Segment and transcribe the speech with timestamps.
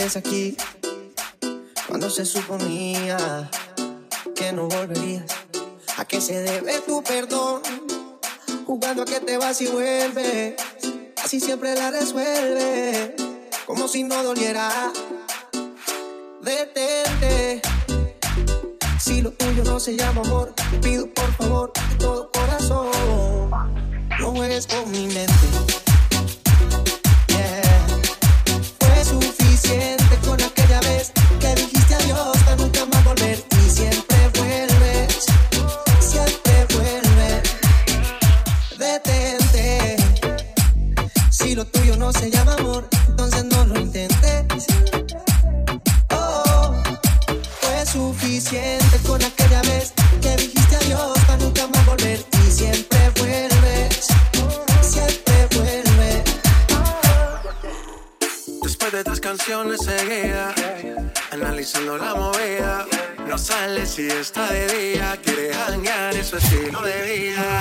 [0.00, 0.56] aquí
[1.86, 3.50] cuando se suponía
[4.34, 5.26] que no volverías?
[5.98, 7.60] ¿A qué se debe tu perdón?
[8.66, 10.54] Jugando a que te vas y vuelves,
[11.22, 13.14] así siempre la resuelve,
[13.66, 14.90] como si no doliera.
[16.40, 17.60] Detente,
[18.98, 23.50] si lo tuyo no se llama amor, te pido por favor de todo corazón,
[24.18, 25.89] no juegues con mi mente.
[63.90, 67.60] Si está de día, quiere hangar en su estilo de vida.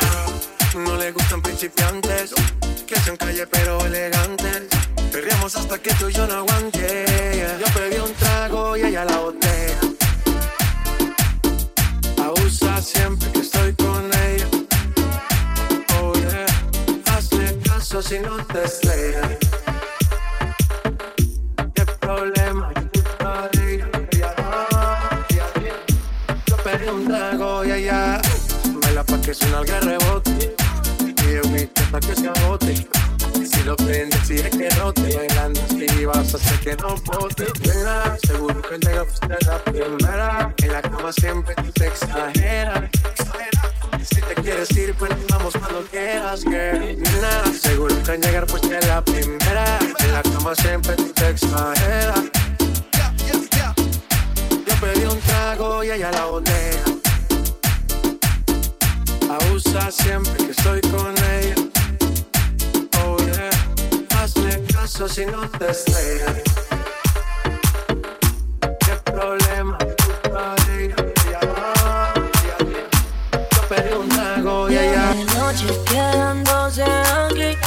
[0.75, 2.33] No le gustan principiantes,
[2.85, 4.67] que sean calle pero elegantes.
[5.11, 7.57] Perriamos hasta que tú y yo no aguante.
[7.59, 9.79] Yo pedí un trago y ella la botella.
[12.23, 14.47] Abusa siempre que estoy con ella.
[15.99, 16.45] Oh yeah,
[17.13, 19.48] hazle caso si no te estrellas.
[34.35, 37.47] Es que no te bailando, si vas a hacer que no bote.
[37.61, 40.53] Venga, seguro que llega usted la primera.
[40.57, 42.89] En la cama siempre tú te exageras.
[44.07, 47.01] Si te quieres ir, pues vamos cuando quieras, girl.
[47.21, 49.79] Nada, seguro que al llegar, pues es la primera.
[49.99, 52.23] En la cama siempre tú te exageras.
[54.67, 56.99] Yo pedí un trago y ella la botella
[59.29, 61.68] abusa siempre que estoy con ella.
[64.29, 66.43] Hazle caso si no te estrellas.
[68.61, 69.77] ¿Qué problema?
[73.51, 75.15] Yo pedí un trago y ella.
[75.35, 77.57] noche quedándose aquí.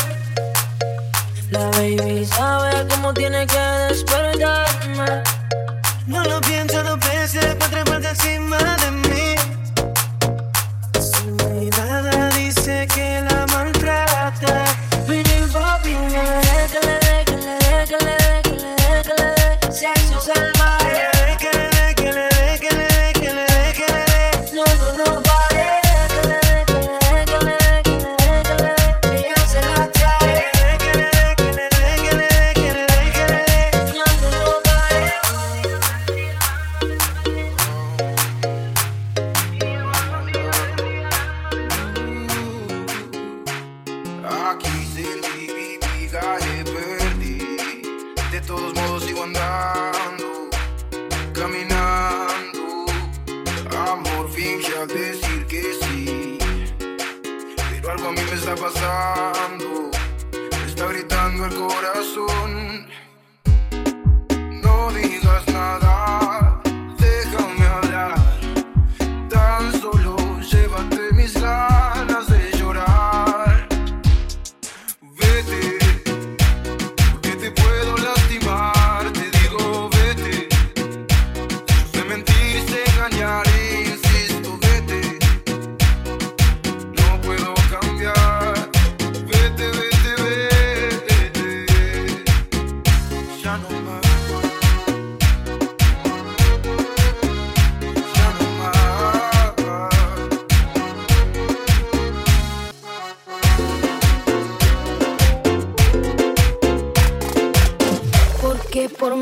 [1.50, 5.41] La baby sabe cómo tiene que despertarme.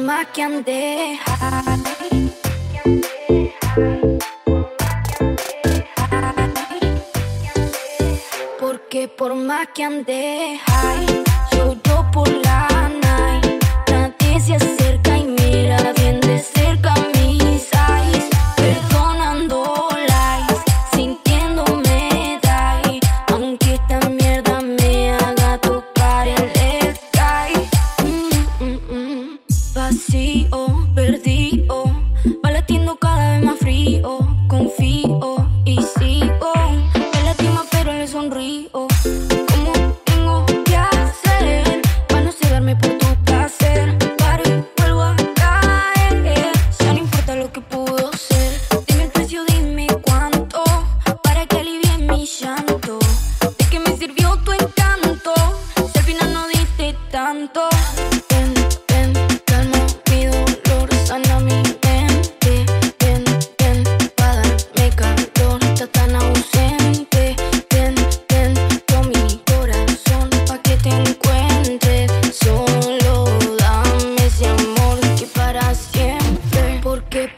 [0.01, 1.19] más que ande.
[8.59, 10.61] Porque por más que ande,
[11.53, 12.69] yo, yo por la
[13.03, 15.10] night, nadie se acerca.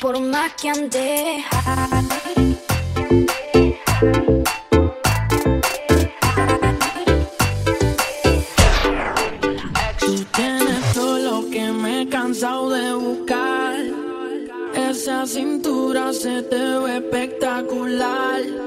[0.01, 1.45] por más que ande.
[9.99, 13.77] Tú tienes todo lo que me he cansado de buscar.
[14.75, 18.62] Esa cintura se te ve espectacular.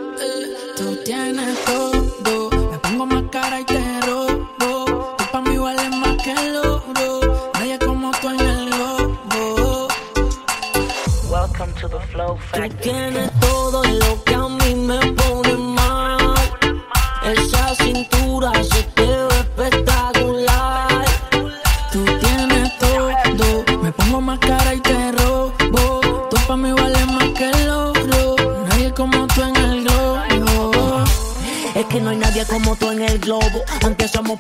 [12.26, 13.35] Tú tienes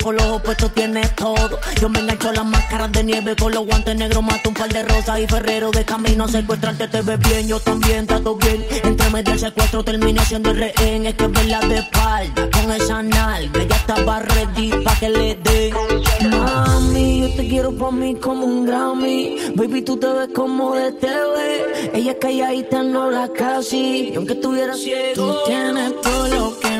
[0.05, 1.59] con los opuestos tienes todo.
[1.81, 4.83] Yo me engancho las máscaras de nieve con los guantes negros, mato un par de
[4.83, 6.27] rosas y ferrero de camino.
[6.27, 8.63] Secuestrarte te ves bien, yo también trato bien.
[8.83, 11.07] Entre medio del secuestro terminé siendo el rehén.
[11.07, 13.63] Es que verla de espalda con esa nalga.
[13.63, 15.73] Ya estaba ready pa' que le dé.
[16.29, 19.37] Mami, yo te quiero pa' mí como un Grammy.
[19.55, 21.89] Baby, tú te ves como de TV.
[21.95, 24.11] Ella es calladita no la casi.
[24.11, 26.74] Y aunque estuviera ciego, tú tienes todo lo que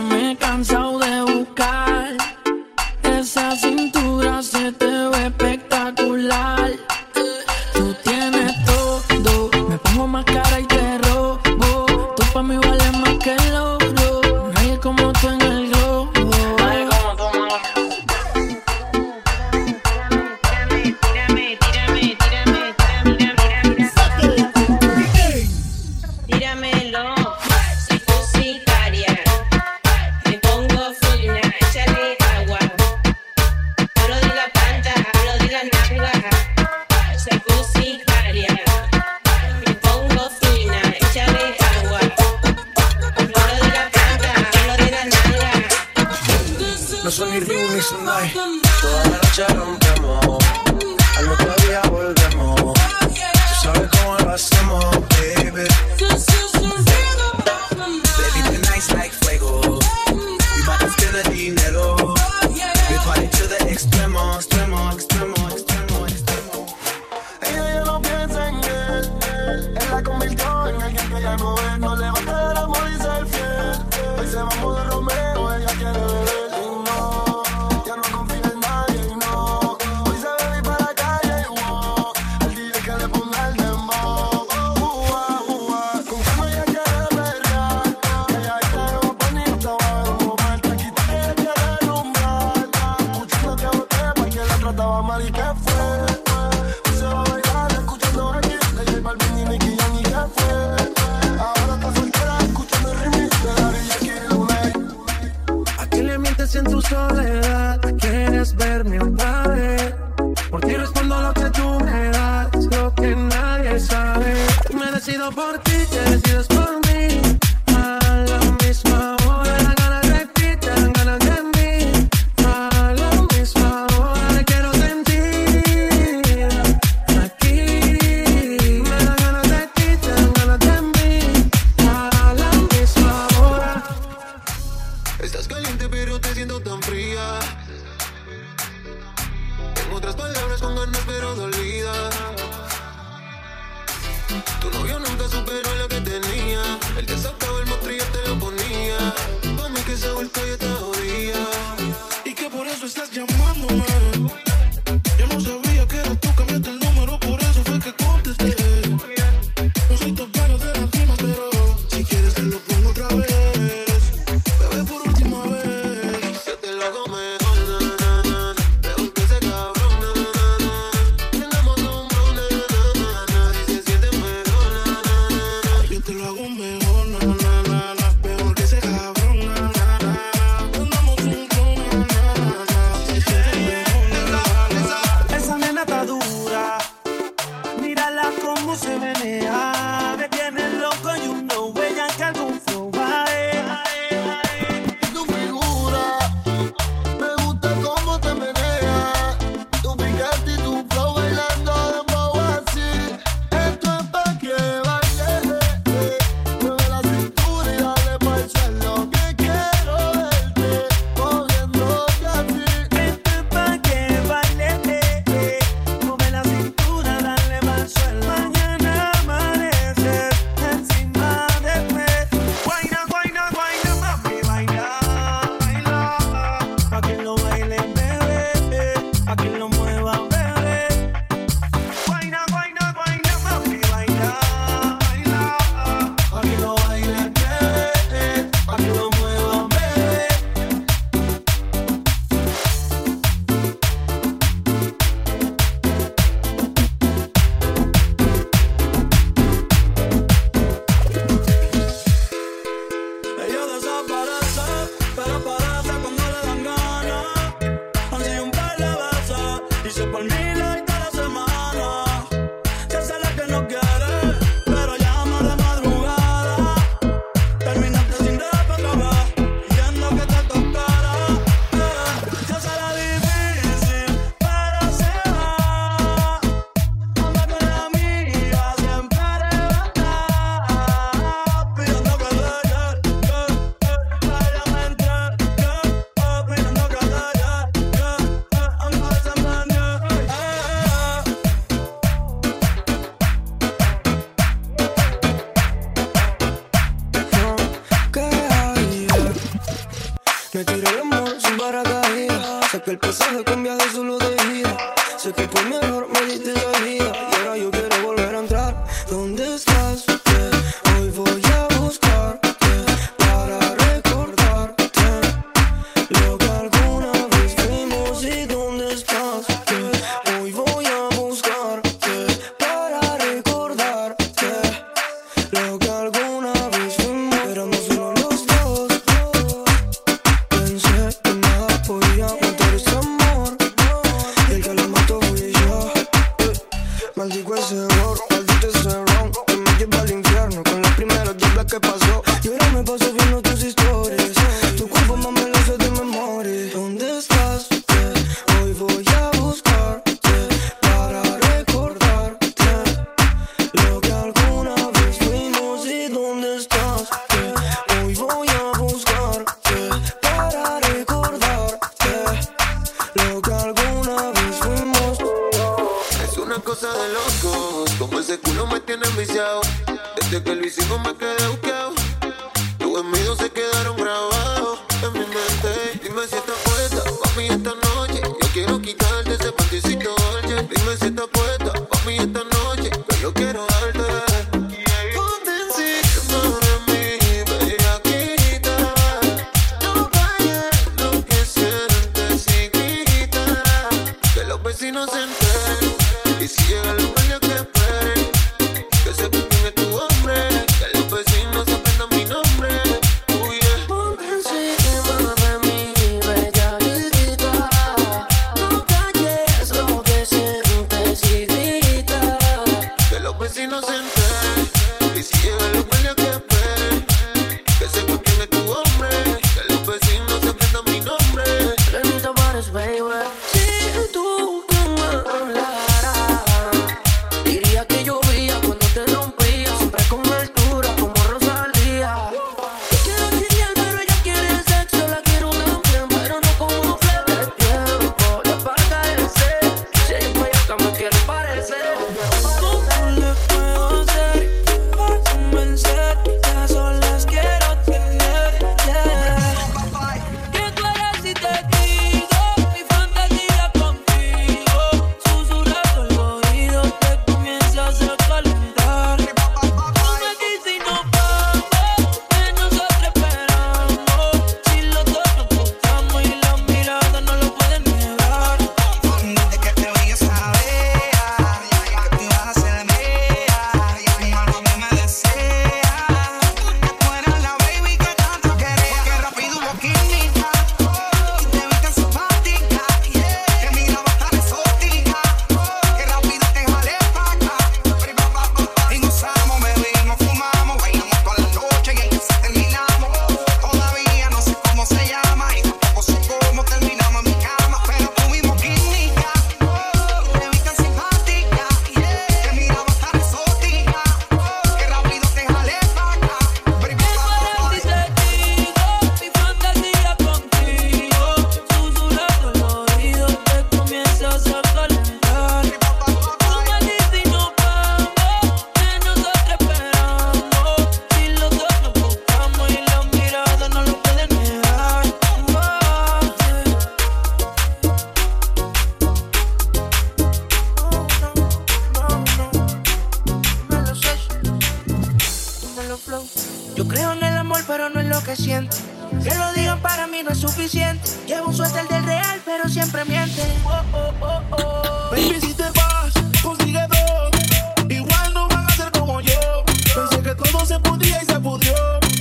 [538.26, 538.78] se siente.
[539.24, 541.08] Que lo digan para mí no es suficiente.
[541.28, 543.42] Llevo un suéter del real, pero siempre miente.
[543.64, 545.12] Oh, oh, oh, oh.
[545.12, 546.12] Baby, si te vas,
[546.42, 547.86] consigue dos.
[547.88, 549.64] Igual no van a ser como yo.
[549.94, 551.76] Pensé que todo se podía y se pudrió.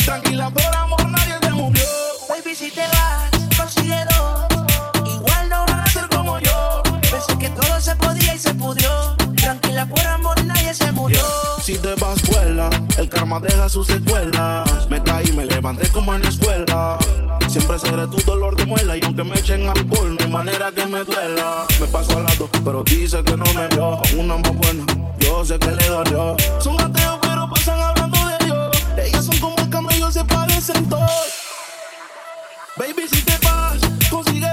[0.05, 1.85] Tranquila, por amor, nadie te murió.
[2.29, 4.45] Baby, si te vas, consigue dos.
[5.07, 6.83] Igual no van a ser como yo.
[7.01, 9.17] Pensé que todo se podía y se pudrió.
[9.37, 11.25] Tranquila, por amor, nadie se murió.
[11.63, 12.69] Si te vas, vuela.
[13.05, 14.89] El karma deja sus secuelas.
[14.89, 16.99] Me caí, me levanté como en la escuela.
[17.49, 18.97] Siempre seré tu dolor de muela.
[18.97, 21.67] Y aunque me echen alcohol, hay manera que me duela.
[21.79, 24.01] Me paso al lado, pero dice que no me vio.
[24.19, 24.87] Una más buena,
[25.19, 26.35] yo sé que le dolió.
[26.61, 28.71] Son ateos, pero pasan hablando de Dios.
[28.97, 31.29] Ellas son como el camello, se parecen todos.
[32.79, 34.49] Baby, si te vas, consigue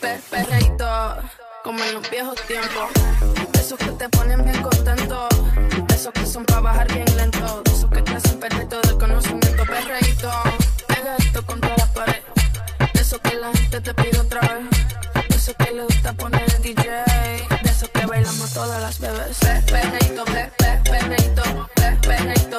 [0.00, 0.86] Per perreíto,
[1.62, 2.90] como en los viejos tiempos.
[3.54, 5.28] Esos que te ponen bien contento,
[5.94, 9.64] esos que son para bajar bien lento, esos que te hacen perder todo el conocimiento.
[9.64, 10.30] Perreíto,
[10.88, 12.22] pega esto contra la pared,
[12.94, 14.66] esos que la gente te pide otra vez,
[15.36, 19.38] esos que le gusta poner el DJ, de esos que bailamos todas las bebés.
[19.38, 21.42] Pe- Perreíto, pe- pe- perreíto,
[21.76, 22.58] pe- perreíto,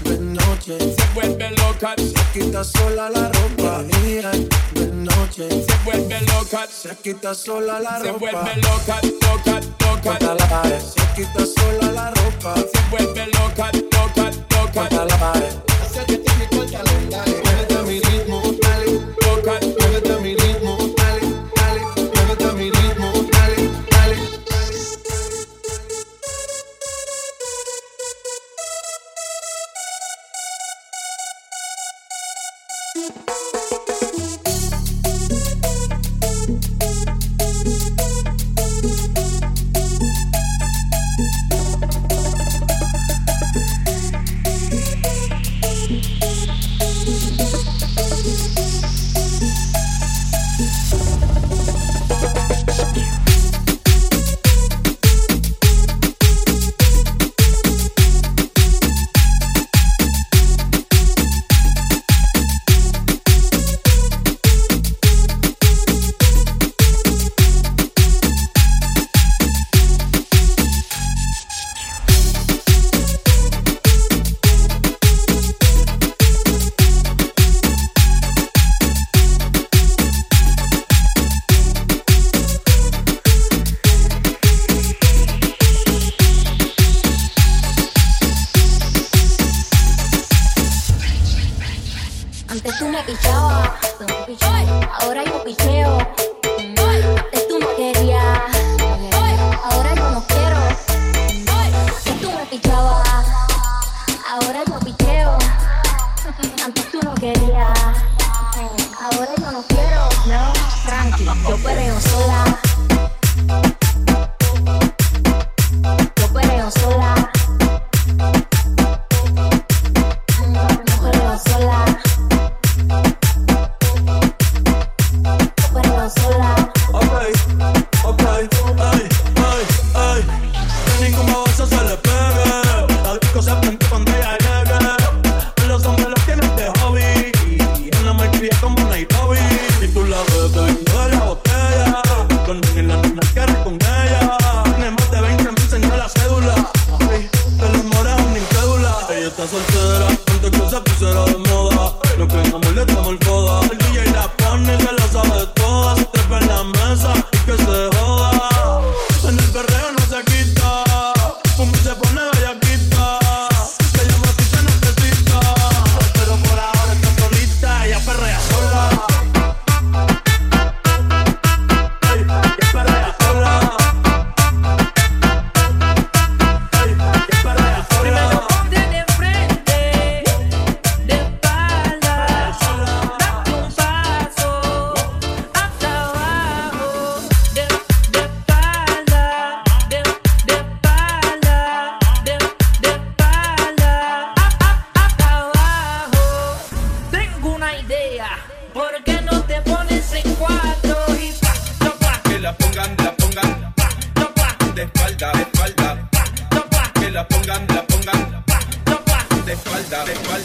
[0.71, 0.95] Noche.
[0.95, 1.95] Se vuelve loca.
[1.97, 3.83] Se quita sola la ropa.
[3.83, 4.31] Día,
[4.73, 5.49] de noche.
[5.49, 6.67] Se vuelve loca.
[6.67, 8.05] Se quita sola la ropa.
[8.05, 10.01] Se vuelve loca, loca, loca.
[10.03, 10.79] Contra la pared.
[10.79, 12.55] Se quita sola la ropa.
[12.55, 14.73] Se vuelve loca, loca, loca.
[14.73, 15.53] Contra la pared.
[15.83, 17.99] Acércate a mi pantalón, dale, muévete a mi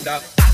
[0.06, 0.45] up.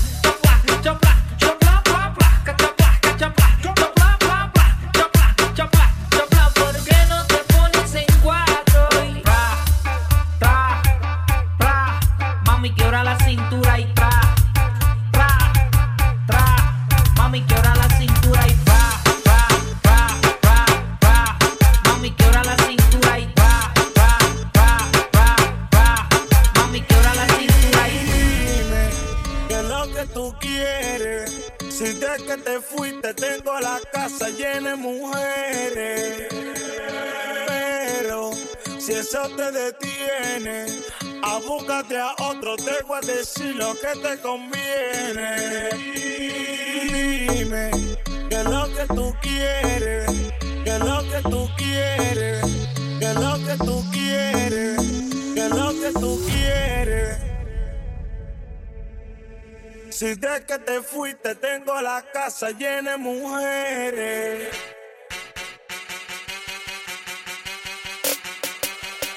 [60.23, 64.55] Desde que te fuiste tengo la casa llena de mujeres.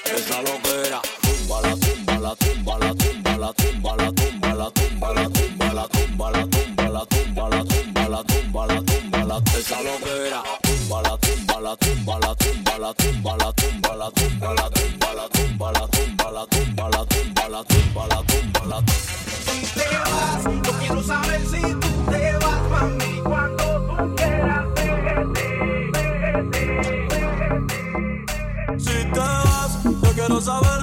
[0.03, 5.13] Esa loquera, tumba la tumba la tumba la tumba la tumba la tumba la tumba
[5.13, 8.83] la tumba la tumba la tumba la tumba la tumba la tumba la tumba la
[8.83, 14.11] tumba la tumba tumba, la tumba, la tumba, la tumba, la tumba, la tumba, la
[14.11, 18.61] tumba, la tumba, la tumba, la tumba, la tumba, la tumba, la tumba, la tumba,
[18.65, 18.93] la tumba.
[19.43, 24.65] Si te vas, yo quiero saber si tú te vas, mami, cuando tú quieras,
[28.77, 30.76] Si te vas, yo quiero saber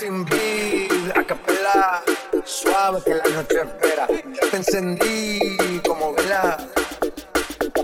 [0.00, 2.02] sin beat, a capela,
[2.44, 4.06] suave que la noche espera.
[4.08, 5.38] Ya te encendí
[5.86, 6.56] como vela,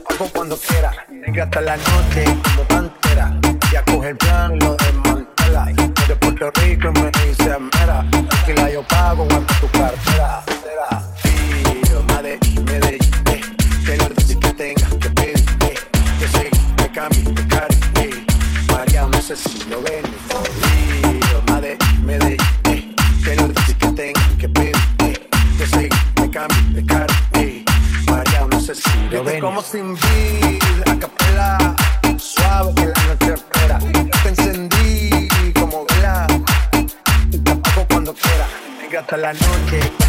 [0.08, 3.38] hago cuando quiera, negra hasta la noche como pantera.
[3.70, 5.66] Ya coge el plan, lo desmantela.
[6.08, 10.45] De Puerto Rico me dice mera, tranquila yo pago, guarda tu cartera.
[29.70, 31.76] sin beat, a capela,
[32.18, 33.78] suave que la noche espera.
[34.22, 36.26] Te encendí como vela,
[37.44, 38.46] te apago cuando quiera,
[39.00, 40.05] hasta la noche.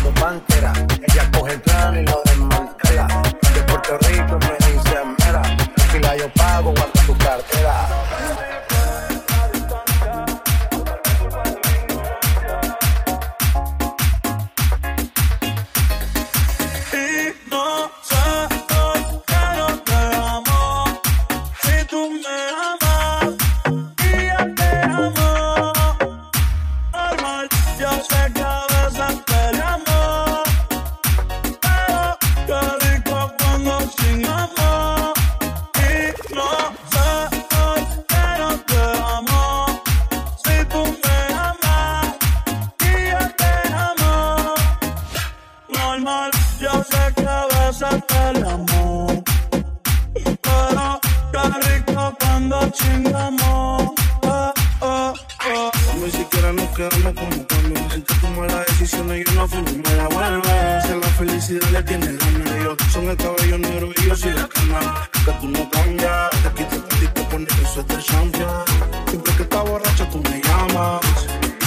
[56.58, 60.08] nos quedamos como cuando me senté como la decisión y yo no fui, me la
[60.08, 60.82] vuelve.
[60.82, 64.48] Si la felicidad le tiene ganas, yo son el cabello negro y yo soy la
[64.48, 65.10] cana.
[65.26, 68.64] Que tú no cambias, te quitas el te pones el suéter champion.
[69.08, 71.02] Siempre que estás borracha tú me llamas,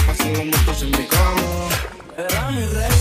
[0.07, 1.49] pasan las noches en mi cama.
[2.17, 3.00] Era mi rey.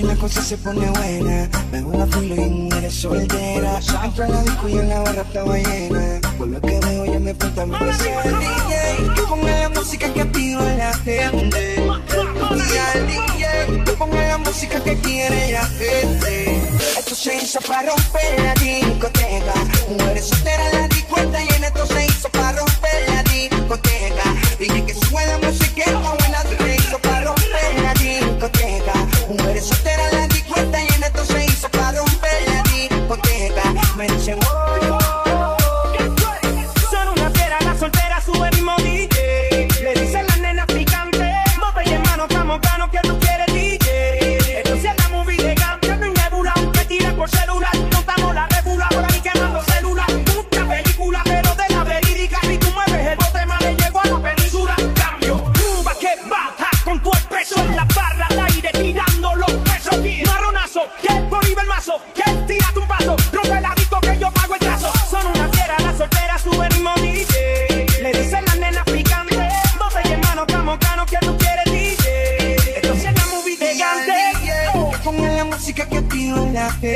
[0.00, 1.48] que la cosa se pone buena.
[1.72, 3.86] Me una filo y mujeres solteras.
[4.04, 6.20] Entra en la disco y en la barra estaba llena.
[6.38, 8.22] Por lo que veo ya me falta mi presencia.
[8.22, 11.76] DJ, que ponga la música que tiro la gente.
[11.76, 16.62] Y al DJ, que ponga la música que quiere la gente.
[16.98, 19.54] Esto se hizo para romper la discoteca.
[19.88, 24.34] Mujeres solteras la di cuenta y en esto se hizo para romper la discoteca.
[24.58, 25.49] Dije que suena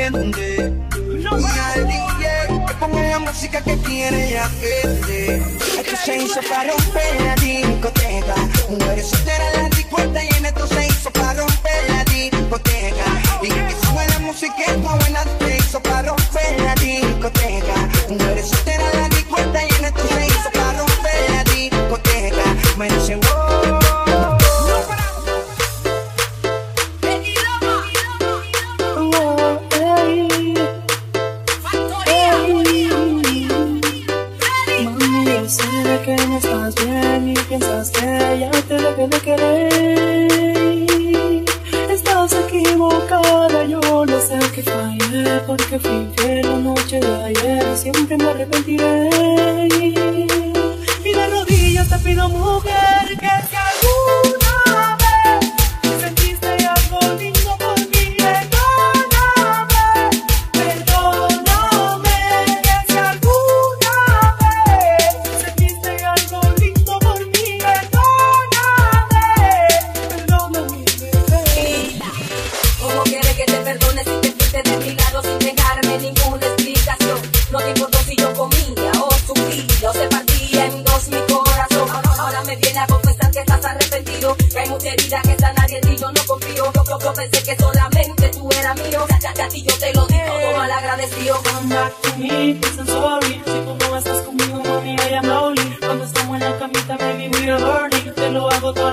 [0.05, 0.73] entiende.
[1.31, 5.43] Una DJ ponga la música que tiene y aprende.
[5.79, 8.35] Estos se hizo para romper la discoteca.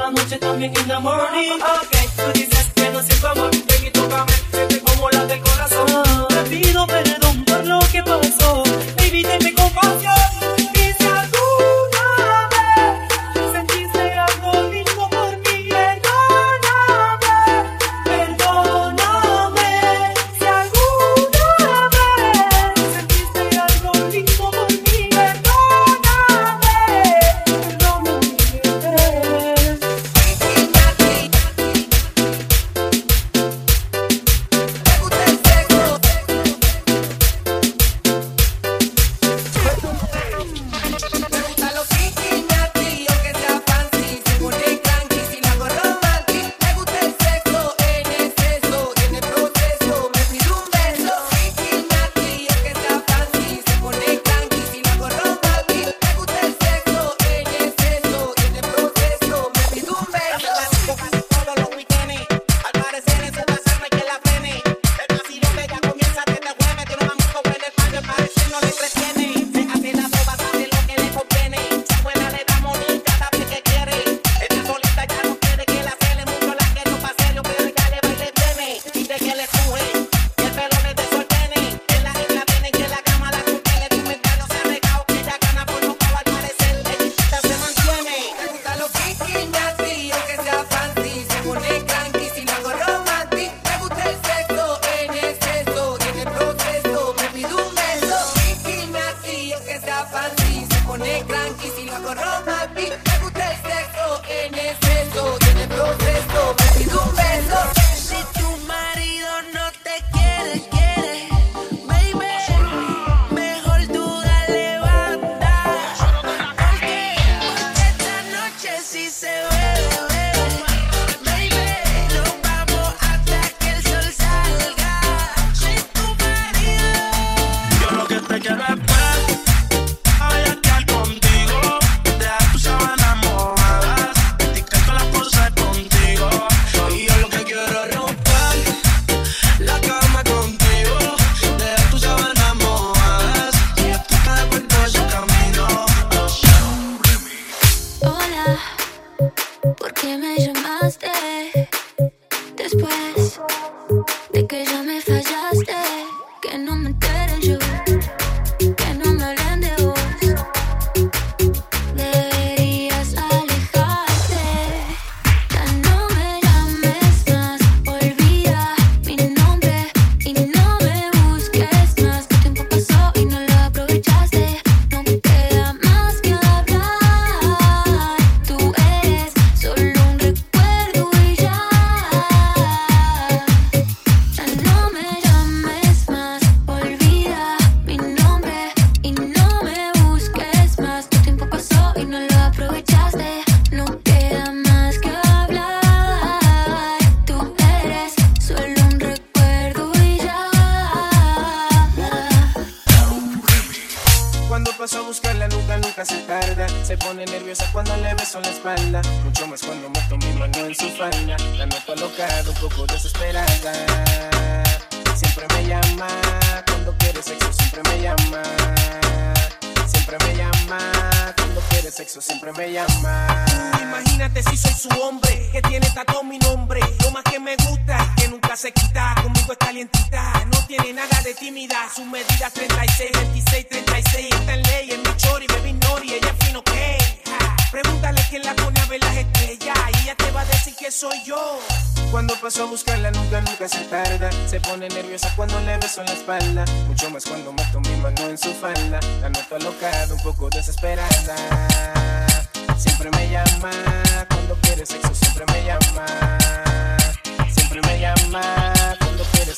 [0.03, 1.61] la noche, también en la morning.
[1.61, 2.72] Ok, tú dices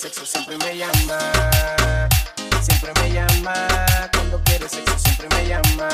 [0.05, 1.19] sexo siempre me llama.
[2.61, 3.55] Siempre me llama.
[4.13, 5.89] Cuando quiere sexo siempre me llama.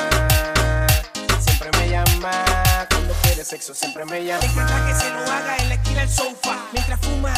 [1.39, 2.43] Siempre me llama.
[2.89, 4.41] Cuando quiere sexo siempre me llama.
[4.41, 6.57] Le encanta que se lo haga en la esquina del sofá.
[6.73, 7.33] Mientras fuma,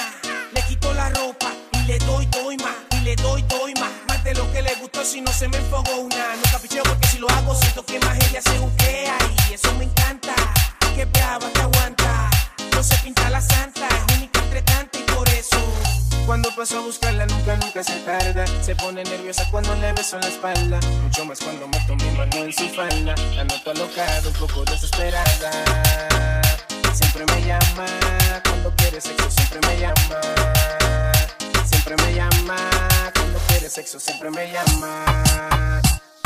[0.52, 1.52] le quito la ropa.
[1.74, 2.76] Y le doy, doy más.
[2.90, 3.92] Y le doy, doy más.
[4.08, 6.36] Más de lo que le gustó si no se me enfogó una.
[6.38, 9.16] No capicheo porque si lo hago siento que más ella se juquea.
[9.48, 10.34] Y eso me encanta.
[10.96, 12.32] Que brava, que aguanta.
[12.74, 13.88] No se pinta la santa.
[13.88, 15.83] Es única entre tantas y por eso.
[16.26, 18.46] Cuando paso a buscarla nunca, nunca se tarda.
[18.64, 20.80] Se pone nerviosa cuando le beso la espalda.
[21.04, 23.14] Mucho más cuando meto mi mano en su falda.
[23.36, 25.52] La noto alocada, un poco desesperada.
[26.94, 27.86] Siempre me llama
[28.44, 30.22] Cuando quiere sexo siempre me llama.
[31.66, 32.58] Siempre me llama
[33.14, 35.82] Cuando quiere sexo siempre me llama.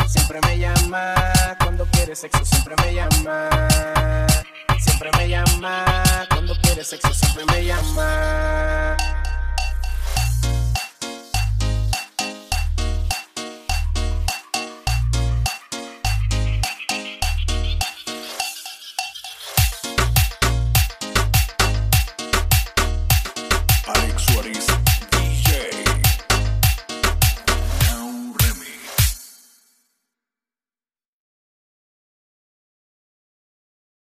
[0.08, 1.16] Siempre me llama
[1.60, 3.50] Cuando quiere sexo siempre me llama.
[4.80, 5.86] Siempre me llama
[6.30, 8.98] Cuando quiere sexo siempre me llama